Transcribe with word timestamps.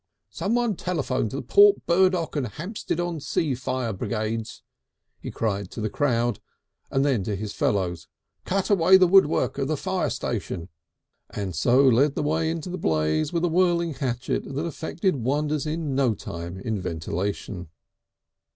"Someone 0.31 0.75
telephone 0.75 1.29
to 1.29 1.35
the 1.35 1.41
Port 1.43 1.85
Burdock 1.85 2.35
and 2.35 2.47
Hampstead 2.47 2.99
on 2.99 3.19
Sea 3.19 3.53
fire 3.53 3.93
brigades," 3.93 4.63
he 5.19 5.29
cried 5.29 5.69
to 5.69 5.79
the 5.79 5.91
crowd 5.91 6.39
and 6.89 7.05
then 7.05 7.21
to 7.23 7.35
his 7.35 7.53
fellows: 7.53 8.07
"Cut 8.43 8.71
away 8.71 8.97
the 8.97 9.05
woodwork 9.05 9.59
of 9.59 9.67
the 9.67 9.77
fire 9.77 10.09
station!" 10.09 10.69
and 11.29 11.55
so 11.55 11.83
led 11.85 12.15
the 12.15 12.23
way 12.23 12.49
into 12.49 12.71
the 12.71 12.79
blaze 12.79 13.31
with 13.31 13.43
a 13.43 13.47
whirling 13.47 13.93
hatchet 13.93 14.43
that 14.45 14.65
effected 14.65 15.17
wonders 15.17 15.67
in 15.67 15.93
no 15.93 16.15
time 16.15 16.57
in 16.59 16.81
ventilation. 16.81 17.69